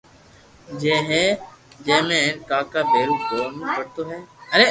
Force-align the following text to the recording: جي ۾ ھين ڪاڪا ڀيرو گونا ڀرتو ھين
جي 0.83 0.95
۾ 1.09 1.19
ھين 2.05 2.33
ڪاڪا 2.51 2.81
ڀيرو 2.93 3.15
گونا 3.27 3.67
ڀرتو 3.75 4.01
ھين 4.09 4.21